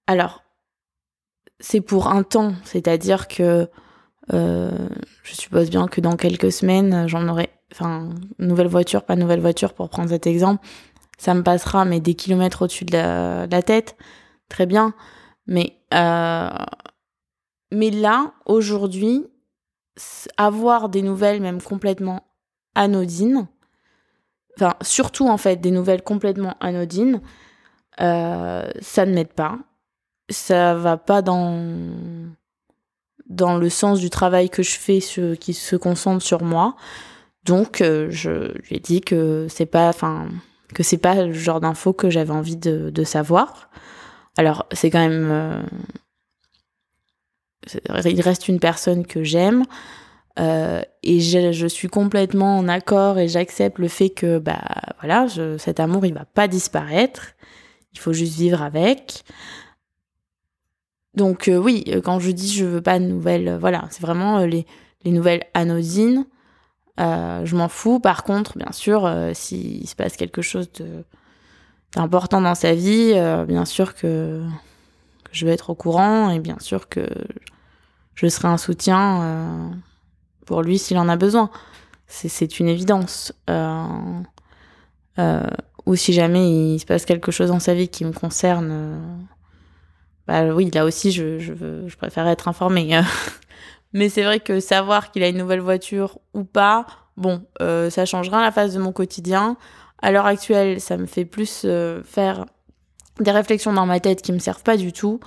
Alors, 0.07 0.43
c'est 1.61 1.81
pour 1.81 2.09
un 2.09 2.23
temps, 2.23 2.55
c'est-à-dire 2.65 3.29
que 3.29 3.69
euh, 4.33 4.89
je 5.23 5.35
suppose 5.35 5.71
bien 5.71 5.89
que 5.89 6.01
dans 6.01 6.17
quelques 6.17 6.53
semaines, 6.53 7.09
j'en 7.09 7.29
aurai, 7.29 7.51
enfin, 7.73 8.11
nouvelle 8.39 8.69
voiture, 8.69 9.05
pas 9.05 9.17
nouvelle 9.17 9.41
voiture 9.41 9.75
pour 9.75 9.89
prendre 9.89 10.11
cet 10.11 10.27
exemple, 10.27 10.65
ça 11.19 11.35
me 11.35 11.43
passera, 11.43 11.85
mais 11.85 12.01
des 12.01 12.15
kilomètres 12.15 12.63
au-dessus 12.63 12.85
de 12.85 12.93
la, 12.93 13.63
tête, 13.63 13.97
très 14.49 14.67
bien. 14.67 14.95
Mais, 15.47 15.77
euh, 15.93 16.49
mais 17.73 17.91
là, 17.91 18.35
aujourd'hui, 18.47 19.27
avoir 20.37 20.89
des 20.89 21.03
nouvelles 21.03 21.41
même 21.43 21.61
complètement 21.61 22.23
anodines, 22.77 23.49
enfin 24.59 24.75
surtout 24.83 25.29
en 25.29 25.39
fait 25.39 25.57
des 25.57 25.71
nouvelles 25.71 26.03
complètement 26.03 26.57
anodines, 26.61 27.21
euh, 28.01 28.69
ça 28.81 29.07
ne 29.07 29.15
m'aide 29.15 29.33
pas. 29.33 29.59
Ça 30.31 30.75
va 30.75 30.97
pas 30.97 31.23
dans 31.23 31.63
dans 33.29 33.59
le 33.59 33.69
sens 33.69 34.01
du 34.01 34.11
travail 34.11 34.51
que 34.51 34.63
je 34.63 34.79
fais 34.79 35.01
ce, 35.01 35.35
qui 35.35 35.55
se 35.55 35.77
concentre 35.77 36.23
sur 36.25 36.43
moi. 36.43 36.77
Donc 37.45 37.81
euh, 37.81 38.09
je 38.11 38.53
lui 38.69 38.81
dit 38.81 39.01
que 39.01 39.47
c'est 39.49 39.67
pas 39.67 39.89
enfin 39.89 40.29
que 40.75 40.83
c'est 40.83 40.99
pas 40.99 41.15
le 41.27 41.33
genre 41.33 41.61
d'info 41.61 41.93
que 41.93 42.11
j'avais 42.11 42.33
envie 42.33 42.57
de, 42.57 42.91
de, 42.91 43.05
savoir. 43.05 43.71
Alors 44.37 44.67
c'est 44.73 44.91
quand 44.91 44.99
même 44.99 45.31
euh, 45.31 45.63
il 48.05 48.21
reste 48.21 48.49
une 48.49 48.61
personne 48.61 49.07
que 49.07 49.25
j'aime. 49.25 49.65
Euh, 50.39 50.83
et 51.03 51.21
je, 51.21 51.67
suis 51.67 51.89
complètement 51.89 52.59
en 52.59 52.69
accord 52.69 53.19
et 53.19 53.29
j'accepte 53.29 53.79
le 53.79 53.89
fait 53.89 54.11
que 54.11 54.39
bah 54.39 54.61
voilà, 55.01 55.27
cet 55.59 55.81
amour 55.81 56.07
il 56.07 56.15
va 56.15 56.25
pas 56.25 56.49
disparaître. 56.49 57.35
Il 57.93 57.99
faut 57.99 58.13
juste 58.13 58.37
vivre 58.37 58.63
avec. 58.63 59.25
Donc 61.15 61.49
euh, 61.49 61.57
oui, 61.57 61.85
quand 62.05 62.21
je 62.21 62.31
dis 62.31 62.53
je 62.53 62.65
veux 62.65 62.83
pas 62.83 62.99
de 62.99 63.05
nouvelles, 63.05 63.49
euh, 63.49 63.59
voilà, 63.59 63.87
c'est 63.91 64.03
vraiment 64.03 64.39
les, 64.45 64.67
les, 65.05 65.11
nouvelles 65.11 65.45
anodines. 65.55 66.27
je 66.99 67.57
m'en 67.57 67.69
fous. 67.69 67.99
Par 67.99 68.23
contre, 68.23 68.57
bien 68.57 68.73
sûr, 68.73 69.11
s'il 69.35 69.89
se 69.89 69.97
passe 69.97 70.17
quelque 70.17 70.43
chose 70.43 70.71
d'important 71.97 72.41
dans 72.41 72.55
sa 72.55 72.75
vie, 72.75 73.15
bien 73.49 73.65
sûr 73.65 73.95
que, 73.95 74.43
je 75.33 75.45
vais 75.45 75.53
être 75.53 75.71
au 75.71 75.75
courant 75.75 76.31
et 76.31 76.39
bien 76.39 76.59
sûr 76.59 76.89
que 76.89 77.07
je 78.15 78.27
serai 78.29 78.49
un 78.49 78.57
soutien 78.57 79.73
pour 80.49 80.63
lui 80.63 80.79
s'il 80.79 80.97
en 80.97 81.11
a 81.11 81.17
besoin. 81.17 81.51
C'est 82.07 82.59
une 82.59 82.69
évidence. 82.69 83.35
Euh, 83.51 83.85
euh, 85.19 85.43
ou 85.85 85.95
si 85.95 86.15
jamais 86.15 86.75
il 86.75 86.79
se 86.79 86.87
passe 86.87 87.05
quelque 87.05 87.31
chose 87.31 87.49
dans 87.49 87.61
sa 87.61 87.75
vie 87.75 87.89
qui 87.89 88.07
me 88.07 88.13
concerne, 88.13 88.69
euh, 88.71 88.99
bah 90.27 90.47
oui, 90.55 90.71
là 90.73 90.87
aussi, 90.87 91.13
je, 91.13 91.95
préfère 91.97 92.27
être 92.27 92.49
informée. 92.49 92.99
Mais 93.93 94.09
c'est 94.09 94.23
vrai 94.23 94.41
que 94.41 94.59
savoir 94.59 95.11
qu'il 95.11 95.23
a 95.23 95.29
une 95.29 95.37
nouvelle 95.37 95.61
voiture 95.61 96.19
ou 96.33 96.45
pas, 96.45 96.87
bon, 97.19 97.43
ça 97.61 98.07
changera 98.07 98.41
la 98.41 98.51
phase 98.51 98.73
de 98.75 98.81
mon 98.81 98.93
quotidien. 98.93 99.59
À 100.01 100.13
l'heure 100.13 100.27
actuelle, 100.27 100.81
ça 100.81 100.97
me 100.97 101.07
fait 101.07 101.27
plus 101.27 101.67
faire 102.05 102.47
des 103.21 103.31
réflexions 103.31 103.73
dans 103.73 103.87
ma 103.87 104.01
tête 104.01 104.23
qui 104.23 104.33
me 104.33 104.39
servent 104.39 104.63
pas 104.63 104.77
du 104.77 104.93
tout. 104.93 105.21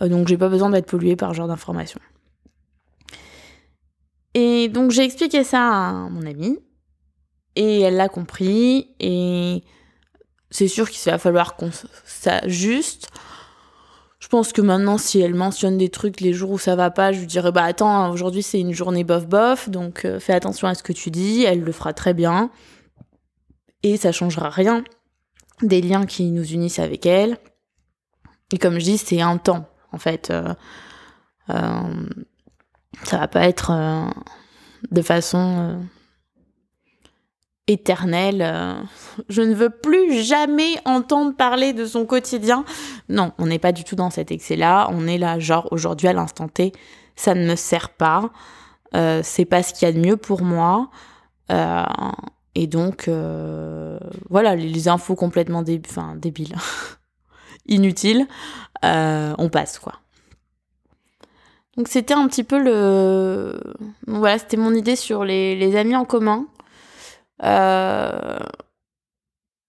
donc 0.00 0.28
j'ai 0.28 0.36
pas 0.36 0.48
besoin 0.48 0.70
d'être 0.70 0.86
polluée 0.86 1.16
par 1.16 1.30
ce 1.30 1.36
genre 1.36 1.48
d'informations. 1.48 2.00
Et 4.34 4.68
donc 4.68 4.90
j'ai 4.90 5.04
expliqué 5.04 5.44
ça 5.44 5.60
à 5.62 5.92
mon 5.92 6.26
amie 6.26 6.58
et 7.54 7.80
elle 7.80 7.96
l'a 7.96 8.08
compris 8.08 8.94
et 8.98 9.62
c'est 10.50 10.68
sûr 10.68 10.90
qu'il 10.90 11.10
va 11.10 11.18
falloir 11.18 11.56
qu'on 11.56 11.70
s'ajuste. 12.04 13.08
Je 14.18 14.28
pense 14.28 14.52
que 14.52 14.62
maintenant, 14.62 14.98
si 14.98 15.20
elle 15.20 15.34
mentionne 15.34 15.76
des 15.76 15.88
trucs 15.88 16.20
les 16.20 16.32
jours 16.32 16.52
où 16.52 16.58
ça 16.58 16.76
va 16.76 16.90
pas, 16.90 17.12
je 17.12 17.20
lui 17.20 17.26
dirais 17.26 17.52
bah 17.52 17.64
attends, 17.64 18.10
aujourd'hui 18.10 18.42
c'est 18.42 18.60
une 18.60 18.72
journée 18.72 19.04
bof 19.04 19.26
bof, 19.26 19.68
donc 19.68 20.04
euh, 20.04 20.20
fais 20.20 20.32
attention 20.32 20.68
à 20.68 20.74
ce 20.74 20.82
que 20.82 20.92
tu 20.92 21.10
dis. 21.10 21.42
Elle 21.42 21.60
le 21.60 21.72
fera 21.72 21.92
très 21.92 22.14
bien 22.14 22.50
et 23.82 23.96
ça 23.96 24.12
changera 24.12 24.48
rien 24.48 24.84
des 25.60 25.80
liens 25.82 26.06
qui 26.06 26.30
nous 26.30 26.52
unissent 26.52 26.78
avec 26.78 27.04
elle. 27.04 27.36
Et 28.52 28.58
comme 28.58 28.78
je 28.78 28.84
dis, 28.84 28.98
c'est 28.98 29.20
un 29.20 29.38
temps 29.38 29.68
en 29.92 29.98
fait. 29.98 30.30
Euh, 30.30 30.54
euh, 31.50 32.08
ça 33.04 33.18
va 33.18 33.28
pas 33.28 33.48
être 33.48 33.70
euh, 33.70 34.06
de 34.90 35.02
façon 35.02 35.56
euh, 35.58 35.76
éternel. 37.66 38.42
euh, 38.42 38.80
je 39.28 39.42
ne 39.42 39.54
veux 39.54 39.70
plus 39.70 40.22
jamais 40.22 40.76
entendre 40.84 41.34
parler 41.36 41.72
de 41.72 41.86
son 41.86 42.04
quotidien. 42.06 42.64
Non, 43.08 43.32
on 43.38 43.46
n'est 43.46 43.58
pas 43.58 43.72
du 43.72 43.84
tout 43.84 43.96
dans 43.96 44.10
cet 44.10 44.30
excès-là. 44.30 44.88
On 44.90 45.06
est 45.06 45.18
là, 45.18 45.38
genre, 45.38 45.68
aujourd'hui, 45.70 46.08
à 46.08 46.12
l'instant 46.12 46.48
T, 46.48 46.72
ça 47.16 47.34
ne 47.34 47.46
me 47.46 47.56
sert 47.56 47.90
pas. 47.90 48.30
Euh, 48.94 49.20
c'est 49.22 49.44
pas 49.44 49.62
ce 49.62 49.72
qu'il 49.72 49.86
y 49.86 49.90
a 49.90 49.92
de 49.92 50.00
mieux 50.00 50.16
pour 50.16 50.42
moi. 50.42 50.90
Et 52.54 52.66
donc, 52.66 53.10
voilà, 54.30 54.56
les, 54.56 54.88
infos 54.88 55.14
complètement 55.14 55.62
débiles, 55.62 56.56
inutiles, 57.66 58.26
on 58.82 59.48
passe, 59.52 59.78
quoi. 59.78 60.01
Donc, 61.76 61.88
c'était 61.88 62.14
un 62.14 62.28
petit 62.28 62.44
peu 62.44 62.62
le. 62.62 63.58
Voilà, 64.06 64.38
c'était 64.38 64.58
mon 64.58 64.74
idée 64.74 64.96
sur 64.96 65.24
les, 65.24 65.56
les 65.56 65.76
amis 65.76 65.96
en 65.96 66.04
commun. 66.04 66.46
Euh, 67.42 68.38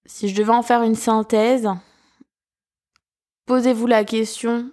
si 0.06 0.30
je 0.30 0.36
devais 0.36 0.52
en 0.52 0.62
faire 0.62 0.84
une 0.84 0.96
synthèse, 0.96 1.70
posez-vous 3.46 3.88
la 3.88 4.04
question 4.04 4.70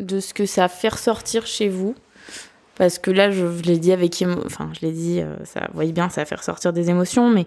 de 0.00 0.20
ce 0.20 0.34
que 0.34 0.46
ça 0.46 0.68
fait 0.68 0.88
ressortir 0.88 1.46
chez 1.46 1.68
vous. 1.68 1.94
Parce 2.76 2.98
que 2.98 3.10
là, 3.10 3.30
je, 3.30 3.46
l'ai 3.62 3.78
dit 3.78 3.92
avec 3.92 4.22
enfin, 4.44 4.70
je 4.74 4.84
l'ai 4.84 4.92
dit, 4.92 5.20
euh, 5.20 5.36
ça, 5.44 5.60
vous 5.68 5.74
voyez 5.74 5.92
bien, 5.92 6.10
ça 6.10 6.24
fait 6.24 6.34
ressortir 6.34 6.74
des 6.74 6.90
émotions, 6.90 7.30
mais 7.30 7.46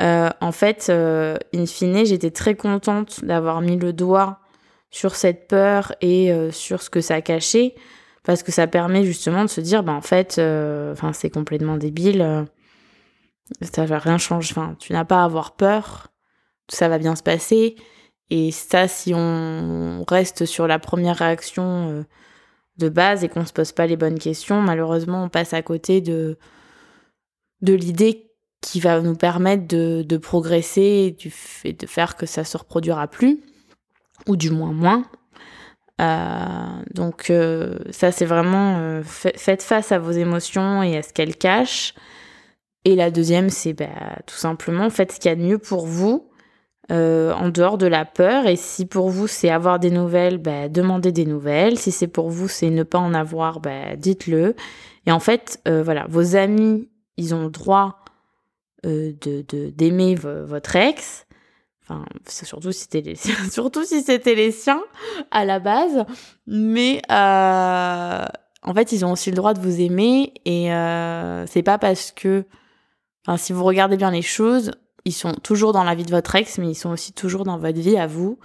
euh, 0.00 0.30
en 0.40 0.52
fait, 0.52 0.88
in 0.88 1.66
fine, 1.66 2.06
j'étais 2.06 2.30
très 2.30 2.54
contente 2.54 3.22
d'avoir 3.24 3.60
mis 3.60 3.76
le 3.76 3.92
doigt 3.92 4.40
sur 4.90 5.14
cette 5.14 5.48
peur 5.48 5.94
et 6.00 6.32
sur 6.52 6.82
ce 6.82 6.88
que 6.88 7.00
ça 7.00 7.20
cachait, 7.20 7.74
parce 8.24 8.42
que 8.42 8.52
ça 8.52 8.66
permet 8.66 9.04
justement 9.04 9.44
de 9.44 9.50
se 9.50 9.60
dire, 9.60 9.82
bah 9.82 9.92
en 9.92 10.00
fait, 10.00 10.36
euh, 10.38 10.92
enfin, 10.92 11.12
c'est 11.12 11.30
complètement 11.30 11.76
débile, 11.76 12.22
euh, 12.22 12.44
ça 13.60 13.84
va 13.84 13.98
rien 13.98 14.18
changer, 14.18 14.52
enfin, 14.52 14.76
tu 14.78 14.92
n'as 14.92 15.04
pas 15.04 15.22
à 15.22 15.24
avoir 15.24 15.56
peur, 15.56 16.08
ça 16.68 16.88
va 16.88 16.98
bien 16.98 17.16
se 17.16 17.22
passer, 17.22 17.76
et 18.30 18.50
ça, 18.50 18.88
si 18.88 19.12
on 19.14 20.04
reste 20.08 20.46
sur 20.46 20.66
la 20.66 20.78
première 20.78 21.16
réaction 21.16 21.90
euh, 21.90 22.02
de 22.78 22.88
base 22.88 23.24
et 23.24 23.28
qu'on 23.28 23.44
se 23.44 23.52
pose 23.52 23.72
pas 23.72 23.86
les 23.86 23.96
bonnes 23.96 24.18
questions, 24.18 24.62
malheureusement, 24.62 25.24
on 25.24 25.28
passe 25.28 25.52
à 25.52 25.62
côté 25.62 26.00
de, 26.00 26.38
de 27.60 27.74
l'idée 27.74 28.30
qui 28.60 28.78
va 28.78 29.00
nous 29.00 29.16
permettre 29.16 29.66
de, 29.66 30.02
de 30.02 30.16
progresser 30.16 31.16
et 31.64 31.72
de 31.72 31.86
faire 31.86 32.16
que 32.16 32.26
ça 32.26 32.44
se 32.44 32.56
reproduira 32.56 33.08
plus, 33.08 33.40
ou 34.28 34.36
du 34.36 34.50
moins 34.50 34.72
moins. 34.72 35.04
Euh, 36.00 36.82
donc 36.94 37.30
euh, 37.30 37.78
ça, 37.90 38.10
c'est 38.10 38.24
vraiment 38.24 38.78
euh, 38.78 39.02
fa- 39.04 39.32
faites 39.36 39.62
face 39.62 39.92
à 39.92 39.98
vos 39.98 40.10
émotions 40.10 40.82
et 40.82 40.96
à 40.96 41.02
ce 41.02 41.12
qu'elles 41.12 41.36
cachent. 41.36 41.94
Et 42.84 42.96
la 42.96 43.10
deuxième, 43.10 43.50
c'est 43.50 43.74
bah, 43.74 43.86
tout 44.26 44.34
simplement 44.34 44.90
faites 44.90 45.12
ce 45.12 45.20
qu'il 45.20 45.28
y 45.28 45.32
a 45.32 45.36
de 45.36 45.42
mieux 45.42 45.58
pour 45.58 45.86
vous 45.86 46.28
en 46.90 47.48
dehors 47.48 47.78
de 47.78 47.86
la 47.86 48.04
peur. 48.04 48.46
Et 48.46 48.56
si 48.56 48.84
pour 48.84 49.08
vous 49.08 49.26
c'est 49.26 49.48
avoir 49.48 49.78
des 49.78 49.90
nouvelles, 49.90 50.36
bah, 50.38 50.68
demandez 50.68 51.10
des 51.12 51.24
nouvelles. 51.24 51.78
Si 51.78 51.90
c'est 51.92 52.08
pour 52.08 52.28
vous 52.28 52.48
c'est 52.48 52.68
ne 52.70 52.82
pas 52.82 52.98
en 52.98 53.14
avoir, 53.14 53.60
bah, 53.60 53.96
dites-le. 53.96 54.56
Et 55.06 55.12
en 55.12 55.20
fait, 55.20 55.60
voilà, 55.66 56.06
vos 56.10 56.36
amis, 56.36 56.90
ils 57.16 57.34
ont 57.34 57.44
le 57.44 57.50
droit 57.50 58.04
de 58.84 59.70
d'aimer 59.70 60.14
vo- 60.16 60.44
votre 60.44 60.76
ex. 60.76 61.26
Surtout 62.28 62.72
si 62.72 62.80
c'était 62.80 63.00
les 63.00 63.16
surtout 63.50 63.84
si 63.84 64.02
c'était 64.02 64.34
les 64.34 64.52
siens 64.52 64.82
à 65.30 65.44
la 65.44 65.58
base. 65.58 66.04
Mais 66.46 67.02
euh, 67.10 68.24
en 68.62 68.74
fait, 68.74 68.92
ils 68.92 69.04
ont 69.04 69.12
aussi 69.12 69.30
le 69.30 69.36
droit 69.36 69.54
de 69.54 69.60
vous 69.60 69.80
aimer 69.80 70.32
et 70.44 70.72
euh, 70.72 71.46
c'est 71.46 71.62
pas 71.62 71.78
parce 71.78 72.12
que, 72.12 72.44
si 73.36 73.52
vous 73.52 73.64
regardez 73.64 73.96
bien 73.96 74.10
les 74.10 74.22
choses, 74.22 74.72
ils 75.04 75.12
sont 75.12 75.34
toujours 75.34 75.72
dans 75.72 75.84
la 75.84 75.94
vie 75.94 76.04
de 76.04 76.10
votre 76.10 76.34
ex, 76.34 76.58
mais 76.58 76.70
ils 76.70 76.74
sont 76.74 76.90
aussi 76.90 77.12
toujours 77.12 77.44
dans 77.44 77.58
votre 77.58 77.78
vie 77.78 77.96
à 77.96 78.06
vous. 78.06 78.38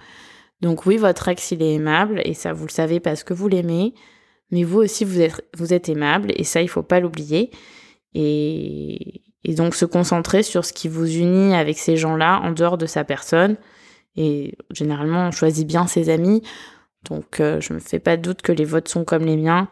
Donc 0.62 0.86
oui, 0.86 0.97
votre 0.97 1.27
ex, 1.27 1.51
il 1.51 1.62
est 1.62 1.75
aimable, 1.75 2.21
et 2.25 2.33
ça, 2.33 2.53
vous 2.53 2.65
le 2.65 2.71
savez 2.71 2.99
parce 2.99 3.23
que 3.23 3.33
vous 3.33 3.47
l'aimez, 3.47 3.93
mais 4.49 4.63
vous 4.63 4.79
aussi, 4.79 5.05
vous 5.05 5.21
êtes, 5.21 5.45
vous 5.55 5.73
êtes 5.73 5.88
aimable, 5.89 6.31
et 6.36 6.43
ça, 6.43 6.62
il 6.62 6.67
faut 6.67 6.83
pas 6.83 6.99
l'oublier. 6.99 7.51
Et, 8.15 9.21
et 9.43 9.54
donc 9.54 9.76
se 9.76 9.86
concentrer 9.86 10.43
sur 10.43 10.65
ce 10.65 10.73
qui 10.73 10.88
vous 10.88 11.10
unit 11.10 11.56
avec 11.56 11.78
ces 11.78 11.97
gens-là, 11.97 12.39
en 12.43 12.52
dehors 12.52 12.78
de 12.78 12.86
sa 12.86 13.04
personne. 13.04 13.56
Et 14.15 14.58
généralement, 14.71 15.28
on 15.28 15.32
choisit 15.32 15.67
bien 15.67 15.88
ses 15.88 16.10
amis, 16.10 16.41
donc 17.10 17.39
euh, 17.39 17.62
je 17.62 17.73
me 17.73 17.80
fais 17.80 18.00
pas 18.00 18.17
de 18.17 18.21
doute 18.21 18.41
que 18.41 18.52
les 18.52 18.65
vôtres 18.65 18.89
sont 18.89 19.06
comme 19.06 19.26
les 19.26 19.38
miens 19.38 19.69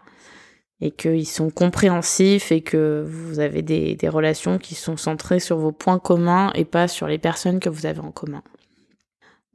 et 0.82 0.92
qu'ils 0.92 1.28
sont 1.28 1.50
compréhensifs 1.50 2.52
et 2.52 2.62
que 2.62 3.06
vous 3.08 3.40
avez 3.40 3.62
des, 3.62 3.96
des 3.96 4.10
relations 4.10 4.58
qui 4.58 4.76
sont 4.76 4.98
centrées 4.98 5.40
sur 5.40 5.58
vos 5.58 5.72
points 5.72 6.00
communs 6.00 6.52
et 6.54 6.66
pas 6.66 6.88
sur 6.88 7.08
les 7.08 7.18
personnes 7.18 7.60
que 7.60 7.70
vous 7.70 7.86
avez 7.86 8.02
en 8.02 8.12
commun. 8.12 8.44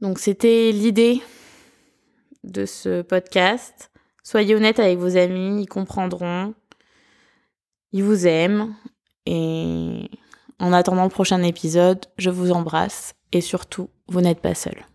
Donc 0.01 0.17
c'était 0.17 0.71
l'idée 0.71 1.21
de 2.43 2.65
ce 2.65 3.01
podcast. 3.03 3.91
Soyez 4.23 4.55
honnête 4.55 4.79
avec 4.79 4.97
vos 4.97 5.15
amis, 5.15 5.63
ils 5.63 5.67
comprendront, 5.67 6.53
ils 7.91 8.03
vous 8.03 8.25
aiment 8.25 8.73
et 9.25 10.09
en 10.59 10.73
attendant 10.73 11.03
le 11.03 11.09
prochain 11.09 11.41
épisode, 11.43 12.05
je 12.17 12.29
vous 12.29 12.51
embrasse 12.51 13.13
et 13.31 13.41
surtout, 13.41 13.89
vous 14.07 14.21
n'êtes 14.21 14.41
pas 14.41 14.55
seul. 14.55 14.85